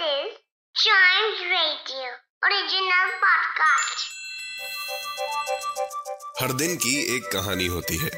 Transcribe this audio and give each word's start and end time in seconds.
is 0.00 0.32
Giant 0.74 1.40
Radio 1.50 2.08
original 2.42 3.10
podcast. 3.24 4.02
हर 6.40 6.52
दिन 6.52 6.76
की 6.76 7.16
एक 7.16 7.30
कहानी 7.32 7.66
होती 7.66 7.96
है 7.96 8.10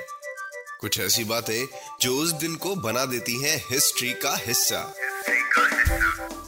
कुछ 0.80 1.00
ऐसी 1.00 1.24
बातें 1.24 1.66
जो 2.00 2.16
उस 2.16 2.32
दिन 2.32 2.56
को 2.56 2.74
बना 2.76 3.04
देती 3.04 3.42
हैं 3.42 3.56
हिस्ट्री 3.70 4.12
का 4.12 4.36
हिस्सा 4.36 4.94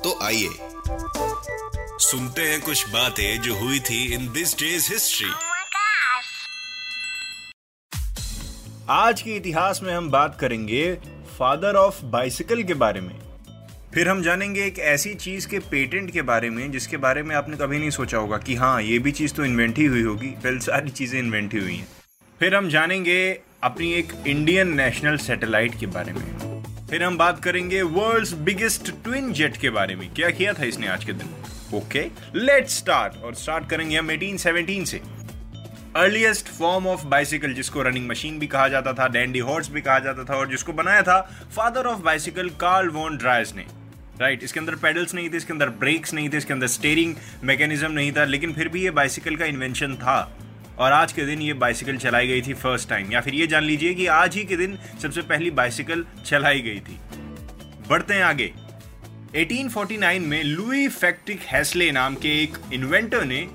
तो 0.05 0.19
आइए 0.23 0.51
सुनते 2.01 2.43
हैं 2.43 2.61
कुछ 2.61 2.89
बातें 2.89 3.41
जो 3.43 3.55
हुई 3.55 3.81
थी 3.81 4.15
इन 4.15 4.33
दिस 4.33 4.59
डेज़ 4.59 4.93
हिस्ट्री. 4.93 5.31
आज 8.91 9.23
के 9.23 9.37
इतिहास 9.37 9.81
में 9.83 9.95
हम 9.95 10.11
बात 10.11 10.39
करेंगे 10.41 10.95
फादर 11.39 11.77
ऑफ़ 11.77 12.03
बाइसिकल 12.03 12.63
के 12.63 12.75
बारे 12.75 13.01
में 13.01 13.28
फिर 13.95 14.09
हम 14.09 14.23
जानेंगे 14.23 14.65
एक 14.65 14.79
ऐसी 14.79 15.13
चीज़ 15.15 15.47
के 15.49 15.59
पेटेंट 15.59 16.11
के 16.11 16.23
बारे 16.23 16.51
में, 16.51 16.71
जिसके 16.73 16.97
बारे 16.97 17.23
में 17.23 17.35
आपने 17.37 17.57
कभी 17.57 17.79
नहीं 17.79 17.91
सोचा 17.91 18.19
होगा 18.19 18.39
कि 18.39 18.55
हाँ 18.55 18.83
ये 18.83 18.99
भी 18.99 19.13
चीज़ 19.13 19.35
तो 19.35 19.45
इन्वेंट 19.45 19.79
ही 19.79 19.85
हुई 19.85 20.03
होगी। 20.03 20.29
फिर 20.43 20.59
सारी 20.59 20.91
चीज़ें 20.91 21.19
इन्वेंट 21.19 21.55
ही 21.55 21.61
हुई 21.61 21.75
हैं। 21.75 21.87
फिर 22.41 22.55
हम 22.55 22.69
जानेंगे 22.69 23.19
अपनी 23.63 23.93
एक 23.93 24.13
इंडियन 24.27 24.77
नेशनल 24.77 25.17
सैटेलाइट 25.17 25.79
के 25.81 25.87
बारे 25.87 26.13
में। 26.13 26.63
फिर 26.91 27.03
हम 27.03 27.17
बात 27.19 27.43
करेंगे 27.45 27.83
वर्ल्ड्स 27.83 28.33
बिगेस्ट 28.33 28.91
ट्विन 29.05 29.33
जेट 29.33 29.57
के 29.57 29.71
बारे 29.71 29.97
में। 29.97 30.09
क्या 30.15 30.31
किया 30.31 30.53
था 30.53 30.65
इसने 30.65 30.89
आज 30.89 31.05
के 31.05 31.13
दिन? 31.13 31.35
ओके 31.75 32.05
लेट्स 32.35 32.79
स्टार्ट 32.79 33.23
और 33.25 33.35
स्टार्ट 33.35 33.69
करेंगे 33.71 33.97
हम 33.97 34.11
1817 34.11 34.85
से। 34.85 35.01
अर्लीस्ट 35.99 36.49
फॉर्म 36.49 36.87
ऑफ़ 36.87 37.05
बाइसिकल 37.05 37.53
जिसको 37.53 37.83
रनिंग 37.83 38.09
मशीन 38.09 38.39
भी 38.39 38.47
कहा 38.47 38.69
जाता 38.69 38.93
था 38.93 39.09
डैंडी 39.09 39.39
हॉर्स 39.39 39.71
भी 39.71 39.81
कहा 39.81 39.99
जाता 39.99 40.25
था 40.25 40.35
और 40.35 40.49
जिसको 40.49 40.73
बनाया 40.73 41.03
था 41.03 41.21
father 41.57 41.87
of 41.87 41.99
bicycle 41.99 42.49
Karl 42.49 42.89
von 42.89 43.17
Drais 43.17 43.55
ने 43.55 43.63
राइट 43.63 44.31
right, 44.31 44.45
इसके 44.45 44.61
अंदर 44.61 44.75
पेडल्स 44.75 45.15
नहीं 45.15 45.31
थे 45.31 45.37
इसके 45.37 45.53
अंदर 45.53 45.69
ब्रेक्स 45.69 46.15
नहीं 46.15 46.29
थे 46.29 46.37
इसके 46.37 46.53
अंदर 46.53 46.67
स्टेयरिंग 46.67 47.15
मैकेनिज्म 47.45 47.93
नहीं 47.93 48.13
था 48.13 48.25
लेकिन 48.25 48.53
फिर 48.53 48.69
भी 48.69 48.83
ये 48.83 48.91
बाइसिकल 48.91 49.37
का 49.37 49.45
इन्वेंशन 49.45 49.95
था। 49.95 50.39
और 50.79 50.93
आज 50.93 51.13
के 51.13 51.25
दिन 51.25 51.43
ये 51.43 51.53
बाइसिकल 51.53 51.97
चलाई 51.97 52.29
गई 52.29 52.43
थी 52.43 52.55
फ़र्स्ट 52.55 52.89
टाइम 52.89 53.13
या 53.13 53.21
फिर 53.21 53.35
ये 53.35 53.47
जान 53.47 53.63
लीजिए 53.63 53.95
कि 53.95 54.07
आज 54.07 54.35
ही 54.35 54.45
के 54.45 54.57
दिन 54.57 54.79
सबसे 55.03 55.23
पहली 55.23 55.51
बाइसिकल 55.51 56.05
चलाई 56.27 56.61
गई 56.61 56.81
थी। 56.81 57.01
बढ़ते 57.89 58.15
हैं 58.15 58.23
आगे। 58.23 58.53
1849 59.37 60.19
में 60.19 60.45
लुई 60.45 60.89
फैक्टिक 60.89 61.41
हैसले 61.41 61.93
नाम 61.93 62.15
के 62.15 62.43
एक 62.43 62.59
इन्वेंटर 62.73 63.25
ने 63.25 63.49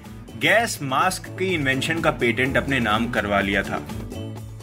गैस 0.44 0.78
मास्क 0.84 1.28
की 1.40 1.46
इन्वेंशन 1.46 2.00
का 2.02 2.12
पेटेंट 2.12 2.58
अपने 2.58 2.80
नाम 2.80 3.08
करवा 3.12 3.40
लिया 3.42 3.62
था। 3.64 3.78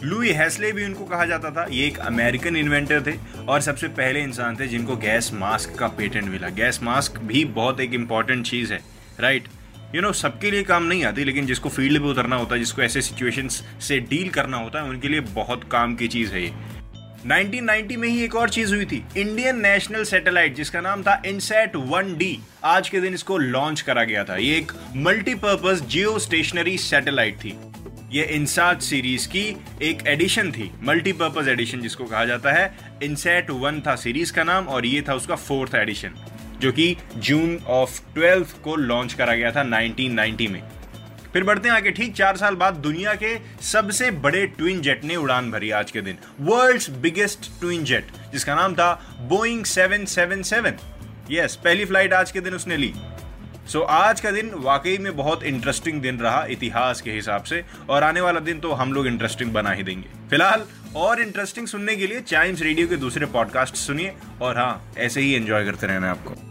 लुई 0.03 0.31
हैसले 0.31 0.71
भी 0.71 0.83
उनको 0.85 1.05
कहा 1.05 1.25
जाता 1.25 1.51
था, 1.51 1.65
ये 1.71 1.85
एक 1.85 1.97
अमेरिकन 1.99 2.55
इन्वेंटर 2.55 3.01
थे 3.01 3.15
और 3.45 3.61
सबसे 3.61 3.87
पहले 3.89 4.21
इंसान 4.21 4.55
थे 4.55 4.67
जिनको 4.67 4.95
गैस 4.97 5.31
मास्क 5.33 5.73
का 5.79 5.87
पेटेंट 5.97 6.25
मिला। 6.25 6.49
गैस 6.51 6.79
मास्क 6.83 7.17
भी 7.21 7.43
बहुत 7.55 7.79
एक 7.79 7.93
इंपॉर्टेंट 7.93 8.45
चीज़ 8.45 8.73
है 8.73 8.79
राइट 9.19 9.47
यू 9.95 10.01
नो 10.01 10.11
सबके 10.13 10.51
लिए 10.51 10.63
काम 10.63 10.83
नहीं 10.83 11.03
आती, 11.05 11.23
लेकिन 11.23 11.45
जिसको 11.45 11.69
फ़ील्ड 11.69 12.01
पे 12.01 12.09
उतरना 12.09 12.35
होता 12.35 12.55
है 12.55 12.59
जिसको 12.59 12.81
ऐसे 12.81 13.01
सिचुएशंस 13.01 13.61
से 13.81 13.99
डील 14.01 14.29
करना 14.29 14.57
होता 14.57 14.81
है, 14.81 14.89
उनके 14.89 15.07
लिए 15.07 15.19
बहुत 15.33 15.63
काम 15.71 15.95
की 15.95 16.07
चीज़ 16.07 16.33
है 16.33 16.43
ये। 16.43 16.80
1990 17.21 17.95
में 17.97 18.07
ही 18.07 18.23
एक 18.23 18.35
और 18.35 18.49
चीज़ 18.49 18.73
हुई 18.73 18.85
थी, 18.85 19.03
इंडियन 19.17 19.59
नेशनल 19.61 20.03
सैटेलाइट, 20.03 20.55
जिसका 20.55 20.81
नाम 20.81 21.03
था 21.03 21.21
इनसेट 21.25 21.75
1D 21.75 22.35
आज 22.63 22.89
के 22.89 23.01
दिन 23.01 23.13
इसको 23.13 23.37
लॉन्च 23.37 23.81
करा 23.81 24.03
गया 24.03 24.23
था। 24.23 24.35
ये 24.35 24.57
एक 24.57 24.71
मल्टीपर्पज 24.97 25.85
जियो 25.87 26.17
स्टेशनरी 26.19 26.77
सैटेलाइट 26.77 27.37
थी। 27.43 27.55
ये 28.11 28.23
इनसाट 28.25 28.81
सीरीज़ 28.81 29.27
की 29.27 29.45
एक 29.81 30.05
एडिशन 30.07 30.51
थी 30.51 30.71
मल्टीपर्पज 30.83 31.47
एडिशन 31.47 31.81
जिसको 31.81 32.05
कहा 32.05 32.25
जाता 32.25 32.51
है। 32.51 32.73
इनसेट 33.03 33.49
वन 33.51 33.81
था 33.87 33.95
सीरीज़ 33.97 34.33
का 34.33 34.43
नाम 34.43 34.67
और 34.67 34.85
ये 34.85 35.01
था 35.09 35.13
उसका 35.13 35.35
फोर्थ 35.37 35.75
एडिशन 35.75 36.15
जो 36.59 36.71
कि 36.71 36.95
जून 37.17 37.57
ऑफ़ 37.67 38.01
ट्वेल्थ 38.13 38.61
को 38.63 38.75
लॉन्च 38.75 39.13
करा 39.13 39.35
गया 39.35 39.51
था 39.51 39.63
1990 39.63 40.47
में। 40.47 40.61
फिर 41.33 41.43
बढ़ते 41.43 41.69
हैं 41.69 41.75
आगे 41.75 41.91
ठीक 41.91 42.15
चार 42.15 42.37
साल 42.37 42.55
बाद 42.55 42.73
दुनिया 42.73 43.13
के 43.13 43.37
सबसे 43.61 44.11
बड़े 44.11 44.47
ट्विन 44.47 44.81
जेट 44.81 45.03
ने 45.03 45.15
उड़ान 45.15 45.51
भरी 45.51 45.69
आज 45.71 45.91
के 45.91 46.01
दिन। 46.01 46.17
वर्ल्ड्स 46.41 46.89
बिगेस्ट 46.89 47.49
ट्विन 47.59 47.83
जेट 47.83 48.07
जिसका 48.31 48.55
नाम 48.55 48.73
था 48.73 48.93
बोइंग 49.21 49.63
777 49.65 50.73
यस 51.31 51.55
पहली 51.55 51.85
फ़्लाइट 51.85 52.13
आज 52.13 52.31
के 52.31 52.41
दिन 52.41 52.53
उसने 52.53 52.77
ली। 52.77 52.93
सो 53.67 53.79
so, 53.79 53.85
आज 53.85 54.21
का 54.21 54.31
दिन 54.31 54.51
वाकई 54.55 54.97
में 54.97 55.15
बहुत 55.17 55.43
इंटरेस्टिंग 55.43 56.01
दिन 56.01 56.19
रहा 56.19 56.45
इतिहास 56.45 57.01
के 57.01 57.11
हिसाब 57.11 57.43
से 57.43 57.63
और 57.89 58.03
आने 58.03 58.21
वाला 58.21 58.39
दिन 58.39 58.59
तो 58.59 58.71
हम 58.71 58.93
लोग 58.93 59.07
इंटरेस्टिंग 59.07 59.53
बना 59.53 59.71
ही 59.71 59.83
देंगे। 59.83 60.07
फ़िलहाल 60.29 60.65
और 60.95 61.21
इंटरेस्टिंग 61.21 61.67
सुनने 61.67 61.95
के 61.95 62.07
लिए 62.07 62.21
चाइम्स 62.21 62.61
रेडियो 62.61 62.87
के 62.87 62.95
दूसरे 62.95 63.25
पॉडकास्ट 63.25 63.75
सुनिए 63.75 64.13
और 64.41 64.57
हाँ 64.57 64.91
ऐसे 64.97 65.21
ही 65.21 65.33
एंजॉय 65.33 65.65
करते 65.65 65.87
रहना 65.87 66.11
आपको। 66.11 66.50